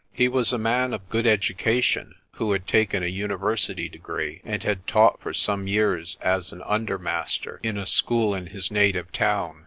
He 0.11 0.27
was 0.27 0.51
a 0.51 0.57
man 0.57 0.95
of 0.95 1.07
good 1.11 1.27
education, 1.27 2.15
who 2.31 2.53
had 2.53 2.65
taken 2.65 3.03
a 3.03 3.05
university 3.05 3.87
degree, 3.87 4.41
and 4.43 4.63
had 4.63 4.87
taught 4.87 5.21
for 5.21 5.31
some 5.31 5.67
years 5.67 6.17
as 6.21 6.51
an 6.51 6.63
under 6.65 6.97
master 6.97 7.59
in 7.61 7.77
a 7.77 7.85
school 7.85 8.33
in 8.33 8.47
his 8.47 8.71
native 8.71 9.11
town. 9.11 9.59